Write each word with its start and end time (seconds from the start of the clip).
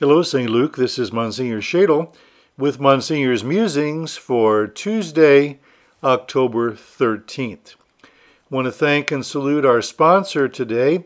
Hello, 0.00 0.22
St. 0.22 0.48
Luke. 0.48 0.76
This 0.76 0.96
is 0.96 1.12
Monsignor 1.12 1.60
Schaedel 1.60 2.14
with 2.56 2.78
Monsignor's 2.78 3.42
Musings 3.42 4.16
for 4.16 4.68
Tuesday, 4.68 5.58
October 6.04 6.70
13th. 6.70 7.74
I 8.04 8.06
want 8.48 8.66
to 8.66 8.70
thank 8.70 9.10
and 9.10 9.26
salute 9.26 9.64
our 9.64 9.82
sponsor 9.82 10.46
today, 10.46 11.02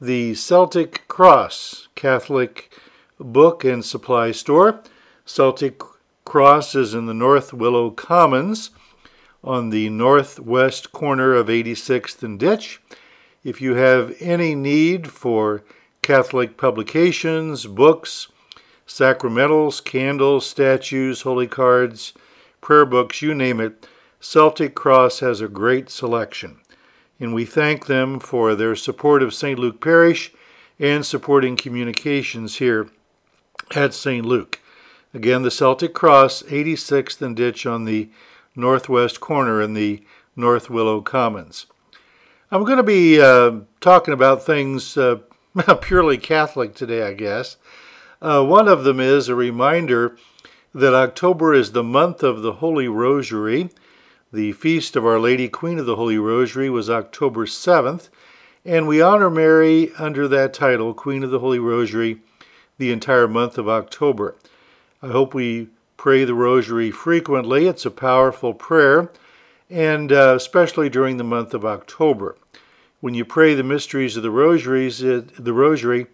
the 0.00 0.34
Celtic 0.34 1.06
Cross 1.06 1.86
Catholic 1.94 2.72
Book 3.20 3.64
and 3.64 3.84
Supply 3.84 4.32
Store. 4.32 4.82
Celtic 5.24 5.80
Cross 6.24 6.74
is 6.74 6.94
in 6.94 7.06
the 7.06 7.14
North 7.14 7.52
Willow 7.52 7.92
Commons 7.92 8.70
on 9.44 9.70
the 9.70 9.88
northwest 9.88 10.90
corner 10.90 11.32
of 11.32 11.46
86th 11.46 12.24
and 12.24 12.40
Ditch. 12.40 12.82
If 13.44 13.60
you 13.60 13.74
have 13.74 14.16
any 14.18 14.56
need 14.56 15.12
for 15.12 15.62
Catholic 16.06 16.56
publications, 16.56 17.66
books, 17.66 18.28
sacramentals, 18.86 19.82
candles, 19.84 20.46
statues, 20.46 21.22
holy 21.22 21.48
cards, 21.48 22.12
prayer 22.60 22.86
books, 22.86 23.22
you 23.22 23.34
name 23.34 23.58
it, 23.58 23.88
Celtic 24.20 24.76
Cross 24.76 25.18
has 25.18 25.40
a 25.40 25.48
great 25.48 25.90
selection. 25.90 26.60
And 27.18 27.34
we 27.34 27.44
thank 27.44 27.86
them 27.86 28.20
for 28.20 28.54
their 28.54 28.76
support 28.76 29.20
of 29.20 29.34
St. 29.34 29.58
Luke 29.58 29.80
Parish 29.80 30.32
and 30.78 31.04
supporting 31.04 31.56
communications 31.56 32.58
here 32.58 32.88
at 33.74 33.92
St. 33.92 34.24
Luke. 34.24 34.60
Again, 35.12 35.42
the 35.42 35.50
Celtic 35.50 35.92
Cross, 35.92 36.44
86th 36.44 37.20
and 37.20 37.34
Ditch 37.34 37.66
on 37.66 37.84
the 37.84 38.10
northwest 38.54 39.18
corner 39.18 39.60
in 39.60 39.74
the 39.74 40.04
North 40.36 40.70
Willow 40.70 41.00
Commons. 41.00 41.66
I'm 42.52 42.62
going 42.62 42.76
to 42.76 42.84
be 42.84 43.20
uh, 43.20 43.62
talking 43.80 44.14
about 44.14 44.46
things 44.46 44.96
uh, 44.96 45.18
purely 45.80 46.18
Catholic 46.18 46.74
today, 46.74 47.02
I 47.02 47.14
guess. 47.14 47.56
Uh, 48.20 48.44
one 48.44 48.68
of 48.68 48.84
them 48.84 49.00
is 49.00 49.28
a 49.28 49.34
reminder 49.34 50.16
that 50.74 50.94
October 50.94 51.54
is 51.54 51.72
the 51.72 51.82
month 51.82 52.22
of 52.22 52.42
the 52.42 52.54
Holy 52.54 52.88
Rosary. 52.88 53.70
The 54.32 54.52
feast 54.52 54.96
of 54.96 55.06
Our 55.06 55.18
Lady, 55.18 55.48
Queen 55.48 55.78
of 55.78 55.86
the 55.86 55.96
Holy 55.96 56.18
Rosary, 56.18 56.68
was 56.68 56.90
October 56.90 57.46
7th, 57.46 58.10
and 58.64 58.86
we 58.86 59.00
honor 59.00 59.30
Mary 59.30 59.92
under 59.98 60.28
that 60.28 60.52
title, 60.52 60.92
Queen 60.92 61.22
of 61.22 61.30
the 61.30 61.38
Holy 61.38 61.58
Rosary, 61.58 62.20
the 62.76 62.92
entire 62.92 63.28
month 63.28 63.56
of 63.56 63.68
October. 63.68 64.36
I 65.00 65.08
hope 65.08 65.32
we 65.32 65.68
pray 65.96 66.24
the 66.24 66.34
Rosary 66.34 66.90
frequently. 66.90 67.66
It's 67.66 67.86
a 67.86 67.90
powerful 67.90 68.52
prayer, 68.52 69.10
and 69.70 70.12
uh, 70.12 70.34
especially 70.36 70.90
during 70.90 71.16
the 71.16 71.24
month 71.24 71.54
of 71.54 71.64
October 71.64 72.36
when 73.00 73.14
you 73.14 73.24
pray 73.24 73.54
the 73.54 73.62
mysteries 73.62 74.16
of 74.16 74.22
the 74.22 74.30
rosaries, 74.30 74.98
the 74.98 75.52
rosary, 75.52 76.06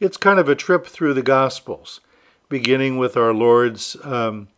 it's 0.00 0.16
kind 0.16 0.38
of 0.38 0.48
a 0.48 0.54
trip 0.54 0.86
through 0.86 1.14
the 1.14 1.22
Gospels, 1.22 2.00
beginning 2.48 2.98
with 2.98 3.16
our 3.16 3.34
Lord's 3.34 3.96
um, 4.04 4.48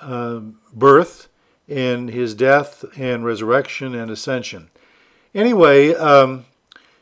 uh, 0.00 0.40
birth 0.72 1.28
and 1.68 2.08
his 2.08 2.34
death 2.34 2.84
and 2.96 3.24
resurrection 3.24 3.94
and 3.94 4.10
ascension. 4.10 4.70
Anyway, 5.34 5.94
um, 5.94 6.44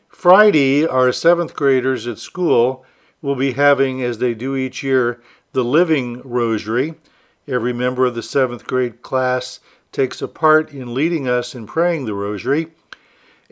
Friday, 0.07 0.85
our 0.85 1.11
seventh 1.11 1.55
graders 1.55 2.07
at 2.07 2.17
school 2.17 2.85
will 3.21 3.35
be 3.35 3.53
having, 3.53 4.01
as 4.01 4.17
they 4.17 4.33
do 4.33 4.55
each 4.55 4.83
year, 4.83 5.21
the 5.53 5.63
Living 5.63 6.21
Rosary. 6.23 6.95
Every 7.47 7.73
member 7.73 8.05
of 8.05 8.15
the 8.15 8.23
seventh 8.23 8.65
grade 8.65 9.01
class 9.01 9.59
takes 9.91 10.21
a 10.21 10.27
part 10.27 10.71
in 10.71 10.93
leading 10.93 11.27
us 11.27 11.53
in 11.53 11.65
praying 11.67 12.05
the 12.05 12.13
Rosary. 12.13 12.67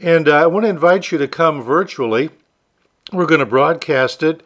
And 0.02 0.30
uh, 0.30 0.44
I 0.44 0.47
want 0.47 0.66
to 0.66 0.69
invite 0.69 1.11
you 1.11 1.17
to 1.17 1.28
come 1.28 1.61
virtually. 1.61 2.30
We're 3.11 3.25
going 3.25 3.39
to 3.39 3.45
broadcast 3.45 4.23
it 4.23 4.41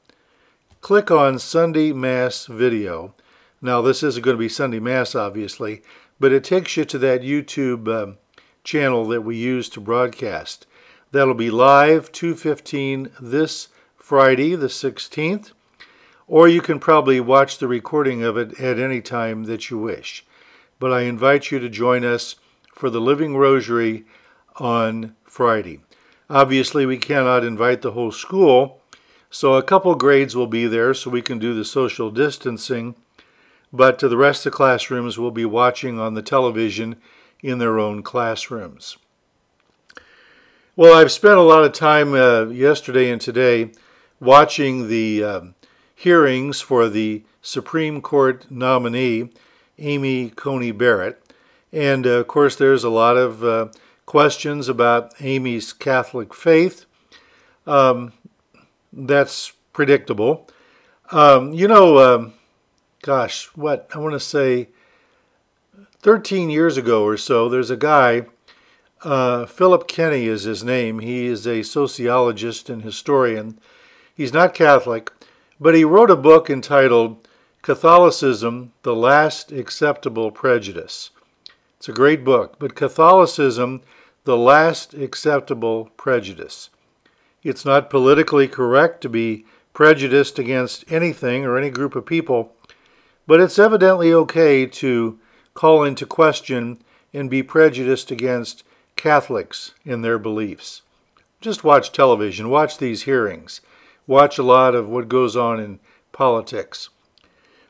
Click 0.80 1.10
on 1.10 1.40
Sunday 1.40 1.92
Mass 1.92 2.46
Video. 2.46 3.14
Now, 3.60 3.82
this 3.82 4.02
isn't 4.02 4.24
going 4.24 4.36
to 4.36 4.38
be 4.38 4.48
Sunday 4.48 4.80
Mass, 4.80 5.14
obviously, 5.14 5.82
but 6.20 6.32
it 6.32 6.44
takes 6.44 6.76
you 6.76 6.84
to 6.84 6.98
that 6.98 7.22
YouTube 7.22 7.88
um, 7.88 8.18
channel 8.62 9.06
that 9.08 9.22
we 9.22 9.36
use 9.36 9.70
to 9.70 9.80
broadcast. 9.80 10.66
That'll 11.12 11.34
be 11.34 11.50
live 11.50 12.12
2:15 12.12 13.10
this 13.20 13.68
Friday, 13.96 14.54
the 14.54 14.68
16th, 14.68 15.52
or 16.28 16.46
you 16.46 16.60
can 16.60 16.78
probably 16.78 17.20
watch 17.20 17.58
the 17.58 17.66
recording 17.66 18.22
of 18.22 18.36
it 18.36 18.60
at 18.60 18.78
any 18.78 19.00
time 19.00 19.44
that 19.44 19.70
you 19.70 19.78
wish. 19.78 20.24
But 20.78 20.92
I 20.92 21.02
invite 21.02 21.50
you 21.50 21.58
to 21.58 21.68
join 21.68 22.04
us 22.04 22.36
for 22.74 22.90
the 22.90 23.00
Living 23.00 23.36
Rosary 23.36 24.04
on 24.56 25.16
Friday. 25.24 25.80
Obviously, 26.28 26.86
we 26.86 26.98
cannot 26.98 27.44
invite 27.44 27.82
the 27.82 27.92
whole 27.92 28.12
school, 28.12 28.80
so 29.30 29.54
a 29.54 29.62
couple 29.62 29.94
grades 29.94 30.36
will 30.36 30.46
be 30.46 30.66
there 30.66 30.94
so 30.94 31.10
we 31.10 31.22
can 31.22 31.38
do 31.38 31.54
the 31.54 31.64
social 31.64 32.10
distancing 32.10 32.94
but 33.72 33.98
the 33.98 34.16
rest 34.16 34.46
of 34.46 34.52
the 34.52 34.56
classrooms 34.56 35.18
will 35.18 35.30
be 35.30 35.44
watching 35.44 35.98
on 35.98 36.14
the 36.14 36.22
television 36.22 36.96
in 37.42 37.58
their 37.58 37.78
own 37.78 38.02
classrooms. 38.02 38.96
Well, 40.76 40.96
I've 40.96 41.12
spent 41.12 41.38
a 41.38 41.42
lot 41.42 41.64
of 41.64 41.72
time 41.72 42.14
uh, 42.14 42.46
yesterday 42.46 43.10
and 43.10 43.20
today 43.20 43.72
watching 44.18 44.88
the 44.88 45.24
uh, 45.24 45.40
hearings 45.94 46.60
for 46.60 46.88
the 46.88 47.22
Supreme 47.42 48.00
Court 48.00 48.46
nominee, 48.50 49.30
Amy 49.78 50.30
Coney 50.30 50.72
Barrett. 50.72 51.22
And 51.72 52.06
uh, 52.06 52.10
of 52.10 52.28
course, 52.28 52.56
there's 52.56 52.84
a 52.84 52.90
lot 52.90 53.16
of 53.16 53.44
uh, 53.44 53.68
questions 54.06 54.68
about 54.68 55.14
Amy's 55.20 55.72
Catholic 55.72 56.34
faith. 56.34 56.86
Um, 57.66 58.12
that's 58.92 59.52
predictable. 59.72 60.48
Um, 61.12 61.52
you 61.52 61.68
know, 61.68 61.98
um, 61.98 62.32
gosh, 63.02 63.46
what 63.54 63.88
I 63.94 63.98
want 63.98 64.12
to 64.14 64.20
say 64.20 64.68
13 66.00 66.50
years 66.50 66.76
ago 66.76 67.04
or 67.04 67.16
so, 67.16 67.48
there's 67.48 67.70
a 67.70 67.76
guy, 67.76 68.26
uh, 69.02 69.46
Philip 69.46 69.88
Kenny 69.88 70.26
is 70.26 70.44
his 70.44 70.62
name. 70.62 70.98
He 70.98 71.26
is 71.26 71.46
a 71.46 71.62
sociologist 71.62 72.68
and 72.68 72.82
historian. 72.82 73.58
He's 74.14 74.32
not 74.32 74.54
Catholic, 74.54 75.10
but 75.58 75.74
he 75.74 75.84
wrote 75.84 76.10
a 76.10 76.16
book 76.16 76.50
entitled 76.50 77.26
Catholicism 77.62 78.72
The 78.82 78.94
Last 78.94 79.52
Acceptable 79.52 80.30
Prejudice. 80.30 81.10
It's 81.78 81.88
a 81.88 81.92
great 81.92 82.24
book, 82.24 82.56
but 82.58 82.74
Catholicism 82.74 83.80
The 84.24 84.36
Last 84.36 84.92
Acceptable 84.92 85.86
Prejudice. 85.96 86.68
It's 87.42 87.64
not 87.64 87.88
politically 87.88 88.48
correct 88.48 89.00
to 89.00 89.08
be 89.08 89.46
prejudiced 89.72 90.38
against 90.38 90.84
anything 90.92 91.46
or 91.46 91.56
any 91.56 91.70
group 91.70 91.96
of 91.96 92.04
people 92.04 92.54
but 93.30 93.38
it's 93.38 93.60
evidently 93.60 94.12
okay 94.12 94.66
to 94.66 95.16
call 95.54 95.84
into 95.84 96.04
question 96.04 96.82
and 97.14 97.30
be 97.30 97.44
prejudiced 97.44 98.10
against 98.10 98.64
Catholics 98.96 99.72
in 99.84 100.02
their 100.02 100.18
beliefs. 100.18 100.82
Just 101.40 101.62
watch 101.62 101.92
television, 101.92 102.50
watch 102.50 102.78
these 102.78 103.02
hearings, 103.02 103.60
watch 104.04 104.36
a 104.36 104.42
lot 104.42 104.74
of 104.74 104.88
what 104.88 105.08
goes 105.08 105.36
on 105.36 105.60
in 105.60 105.78
politics. 106.10 106.88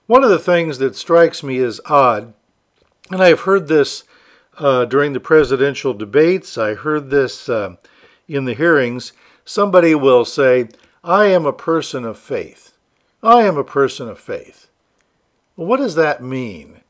One 0.07 0.25
of 0.25 0.31
the 0.31 0.39
things 0.39 0.79
that 0.79 0.97
strikes 0.97 1.43
me 1.43 1.59
as 1.59 1.79
odd, 1.85 2.33
and 3.11 3.23
I've 3.23 3.41
heard 3.41 3.69
this 3.69 4.05
uh, 4.57 4.87
during 4.87 5.13
the 5.13 5.21
presidential 5.21 5.93
debates, 5.93 6.57
I 6.57 6.73
heard 6.73 7.11
this 7.11 7.51
uh, 7.51 7.77
in 8.27 8.47
the 8.47 8.55
hearings, 8.55 9.13
somebody 9.45 9.95
will 9.95 10.25
say, 10.25 10.69
I 11.05 11.27
am 11.27 11.45
a 11.45 11.53
person 11.53 12.07
of 12.07 12.19
faith. 12.19 12.73
I 13.23 13.43
am 13.43 13.59
a 13.59 13.63
person 13.63 14.09
of 14.09 14.19
faith. 14.19 14.70
What 15.55 15.79
does 15.79 15.95
that 15.97 16.23
mean? 16.23 16.81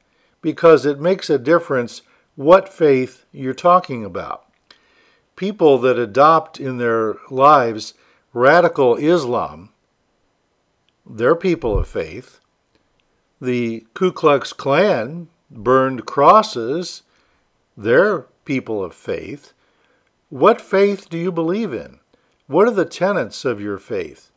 Because 0.43 0.87
it 0.87 1.01
makes 1.01 1.29
a 1.29 1.39
difference 1.39 2.03
what 2.37 2.73
faith 2.73 3.25
you're 3.33 3.55
talking 3.55 4.05
about. 4.05 4.47
People 5.37 5.79
that 5.79 5.99
adopt 5.99 6.61
in 6.61 6.79
their 6.79 7.17
lives 7.31 7.95
radical 8.33 8.97
Islam, 8.97 9.71
they're 11.05 11.35
people 11.35 11.79
of 11.79 11.89
faith. 11.89 12.41
The 13.41 13.87
Ku 13.95 14.13
Klux 14.13 14.53
Klan 14.53 15.29
burned 15.51 16.07
crosses, 16.07 17.03
they're 17.77 18.27
people 18.45 18.85
of 18.85 18.95
faith. 18.95 19.53
What 20.29 20.61
faith 20.61 21.09
do 21.09 21.19
you 21.19 21.33
believe 21.33 21.73
in? 21.73 21.99
What 22.47 22.69
are 22.69 22.73
the 22.73 22.85
tenets 22.85 23.45
of 23.45 23.61
your 23.61 23.79
faith? 23.79 24.31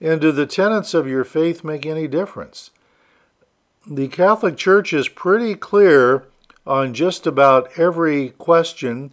And 0.00 0.20
do 0.20 0.30
the 0.30 0.46
tenets 0.46 0.94
of 0.94 1.08
your 1.08 1.24
faith 1.24 1.64
make 1.64 1.86
any 1.86 2.06
difference? 2.06 2.70
The 3.88 4.08
Catholic 4.08 4.56
Church 4.56 4.92
is 4.92 5.08
pretty 5.08 5.54
clear 5.54 6.24
on 6.66 6.92
just 6.92 7.26
about 7.26 7.70
every 7.78 8.30
question, 8.30 9.12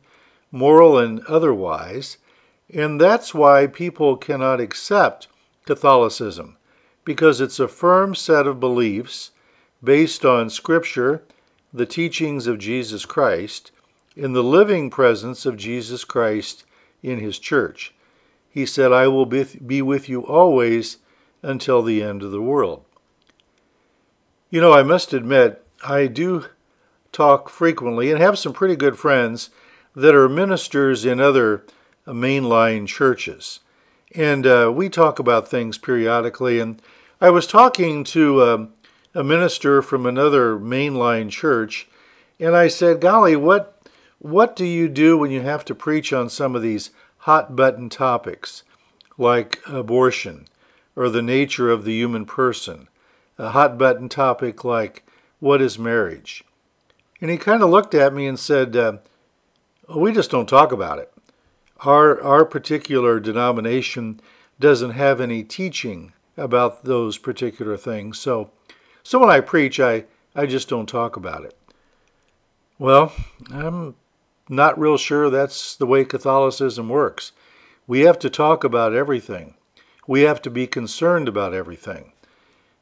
moral 0.52 0.98
and 0.98 1.24
otherwise, 1.26 2.18
And 2.74 3.00
that's 3.00 3.34
why 3.34 3.68
people 3.68 4.18
cannot 4.18 4.60
accept 4.60 5.28
Catholicism, 5.66 6.58
because 7.06 7.40
it's 7.40 7.60
a 7.60 7.68
firm 7.68 8.16
set 8.16 8.48
of 8.48 8.60
beliefs 8.60 9.32
based 9.84 10.26
on 10.26 10.50
Scripture, 10.50 11.24
the 11.72 11.86
teachings 11.86 12.48
of 12.48 12.58
Jesus 12.58 13.06
Christ, 13.06 13.72
in 14.16 14.34
the 14.34 14.44
living 14.44 14.90
presence 14.90 15.46
of 15.46 15.58
Jesus 15.58 16.04
Christ 16.04 16.66
in 17.02 17.20
his 17.20 17.38
church. 17.38 17.94
He 18.50 18.66
said, 18.66 18.92
I 18.92 19.08
will 19.08 19.26
be 19.26 19.82
with 19.82 20.10
you 20.10 20.22
always 20.26 20.98
until 21.42 21.84
the 21.84 22.02
end 22.02 22.24
of 22.24 22.32
the 22.32 22.42
world. 22.42 22.86
You 24.54 24.62
know, 24.62 24.72
I 24.72 24.84
must 24.84 25.14
admit, 25.14 25.66
I 25.84 26.06
do 26.06 26.46
talk 27.12 27.50
frequently 27.50 28.12
and 28.12 28.22
have 28.22 28.38
some 28.38 28.54
pretty 28.54 28.76
good 28.76 29.00
friends 29.00 29.50
that 29.96 30.14
are 30.14 30.30
ministers 30.30 31.06
in 31.06 31.20
other 31.20 31.66
mainline 32.06 32.86
churches. 32.86 33.62
And 34.14 34.46
uh, 34.46 34.72
we 34.72 34.90
talk 34.90 35.18
about 35.18 35.48
things 35.48 35.80
periodically. 35.80 36.60
And 36.60 36.80
I 37.20 37.32
was 37.32 37.48
talking 37.48 38.04
to 38.04 38.44
um, 38.44 38.74
a 39.16 39.24
minister 39.24 39.82
from 39.82 40.06
another 40.06 40.56
mainline 40.56 41.32
church, 41.32 41.88
and 42.40 42.56
I 42.56 42.68
said, 42.68 43.02
Golly, 43.02 43.36
what 43.36 43.82
what 44.20 44.56
do 44.56 44.66
you 44.66 44.88
do 44.88 45.18
when 45.18 45.32
you 45.32 45.42
have 45.42 45.66
to 45.66 45.74
preach 45.74 46.14
on 46.14 46.30
some 46.30 46.56
of 46.56 46.62
these 46.62 46.92
hot 47.18 47.56
button 47.56 47.90
topics 47.90 48.62
like 49.18 49.64
abortion 49.66 50.48
or 50.96 51.10
the 51.10 51.24
nature 51.24 51.72
of 51.72 51.86
the 51.86 51.94
human 51.94 52.28
person? 52.28 52.88
A 53.38 53.50
hot 53.50 53.78
button 53.78 54.10
topic 54.10 54.64
like 54.64 55.04
what 55.40 55.62
is 55.62 55.78
marriage? 55.78 56.44
And 57.20 57.30
he 57.30 57.38
kind 57.38 57.62
of 57.62 57.70
looked 57.70 57.94
at 57.94 58.14
me 58.14 58.28
and 58.28 58.40
said, 58.40 58.76
uh, 58.76 58.98
We 59.94 60.14
just 60.14 60.32
don't 60.32 60.48
talk 60.48 60.72
about 60.72 61.00
it. 61.00 61.12
Our, 61.82 62.22
our 62.22 62.46
particular 62.46 63.20
denomination 63.20 64.22
doesn't 64.60 64.92
have 64.92 65.20
any 65.20 65.44
teaching 65.44 66.14
about 66.38 66.86
those 66.86 67.18
particular 67.18 67.76
things. 67.76 68.18
So, 68.20 68.52
so 69.04 69.20
when 69.20 69.30
I 69.30 69.42
preach, 69.42 69.80
I, 69.80 70.06
I 70.34 70.46
just 70.46 70.70
don't 70.70 70.88
talk 70.88 71.18
about 71.18 71.44
it. 71.44 71.58
Well, 72.80 73.14
I'm 73.52 73.96
not 74.48 74.80
real 74.80 74.98
sure 74.98 75.30
that's 75.30 75.76
the 75.76 75.86
way 75.86 76.06
Catholicism 76.06 76.88
works. 76.88 77.34
We 77.86 78.02
have 78.02 78.20
to 78.20 78.30
talk 78.30 78.64
about 78.64 78.94
everything. 78.94 79.56
We 80.08 80.22
have 80.22 80.42
to 80.44 80.50
be 80.50 80.68
concerned 80.68 81.28
about 81.28 81.54
everything. 81.54 82.13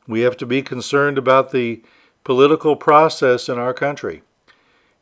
We 0.07 0.21
have 0.21 0.37
to 0.37 0.45
be 0.45 0.61
concerned 0.61 1.17
about 1.17 1.51
the 1.51 1.81
political 2.23 2.75
process 2.75 3.49
in 3.49 3.57
our 3.57 3.73
country. 3.73 4.23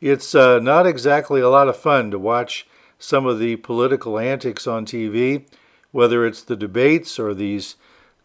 It's 0.01 0.33
uh, 0.33 0.59
not 0.59 0.87
exactly 0.87 1.41
a 1.41 1.49
lot 1.49 1.67
of 1.67 1.77
fun 1.77 2.11
to 2.11 2.19
watch 2.19 2.67
some 2.97 3.25
of 3.25 3.39
the 3.39 3.55
political 3.57 4.19
antics 4.19 4.67
on 4.67 4.85
TV, 4.85 5.45
whether 5.91 6.25
it's 6.25 6.43
the 6.43 6.55
debates 6.55 7.19
or 7.19 7.33
these 7.33 7.75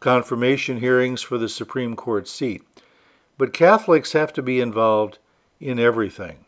confirmation 0.00 0.80
hearings 0.80 1.22
for 1.22 1.38
the 1.38 1.48
Supreme 1.48 1.96
Court 1.96 2.28
seat. 2.28 2.62
But 3.38 3.52
Catholics 3.52 4.12
have 4.12 4.32
to 4.34 4.42
be 4.42 4.60
involved 4.60 5.18
in 5.60 5.78
everything. 5.78 6.44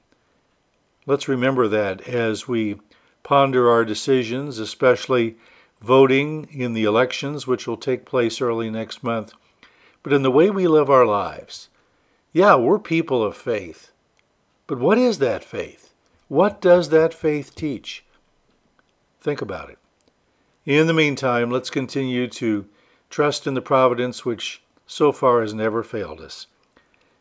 Let's 1.07 1.29
remember 1.29 1.69
that 1.69 2.07
as 2.07 2.47
we 2.47 2.81
ponder 3.23 3.71
our 3.71 3.85
decisions, 3.85 4.59
especially 4.59 5.37
voting 5.81 6.49
in 6.53 6.73
the 6.73 6.85
elections, 6.85 7.47
which 7.47 7.67
will 7.67 7.77
take 7.77 8.05
place 8.05 8.41
early 8.41 8.71
next 8.71 9.03
month, 9.03 9.33
but 10.07 10.13
in 10.13 10.23
the 10.23 10.31
way 10.31 10.49
we 10.51 10.69
live 10.69 10.89
our 10.89 11.05
lives. 11.05 11.69
Yeah, 12.33 12.55
we're 12.55 12.79
people 12.79 13.25
of 13.25 13.37
faith. 13.37 13.91
But 14.69 14.79
what 14.79 14.99
is 14.99 15.19
that 15.19 15.43
faith? 15.43 15.95
What 16.29 16.61
does 16.61 16.91
that 16.91 17.13
faith 17.13 17.57
teach? 17.57 18.05
Think 19.21 19.43
about 19.43 19.69
it. 19.69 19.79
In 20.65 20.87
the 20.87 20.95
meantime, 20.95 21.51
let's 21.51 21.71
continue 21.71 22.29
to 22.29 22.67
trust 23.11 23.49
in 23.49 23.55
the 23.55 23.61
providence 23.61 24.25
which 24.25 24.63
so 24.87 25.11
far 25.11 25.41
has 25.41 25.53
never 25.53 25.83
failed 25.83 26.21
us. 26.21 26.47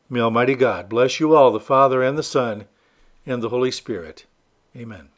May 0.07 0.19
Almighty 0.19 0.53
God 0.53 0.87
bless 0.87 1.19
you 1.19 1.35
all, 1.35 1.51
the 1.51 1.59
Father 1.59 2.03
and 2.03 2.15
the 2.15 2.21
Son, 2.21 2.65
and 3.25 3.41
the 3.41 3.49
Holy 3.49 3.71
Spirit. 3.71 4.27
Amen. 4.77 5.09